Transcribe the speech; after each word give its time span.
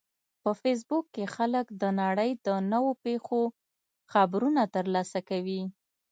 په 0.43 0.51
فېسبوک 0.61 1.05
کې 1.15 1.25
خلک 1.35 1.65
د 1.81 1.83
نړۍ 2.01 2.31
د 2.45 2.49
نوو 2.71 2.91
پیښو 3.03 3.41
خبرونه 4.11 4.61
ترلاسه 4.75 5.19
کوي 5.29 5.61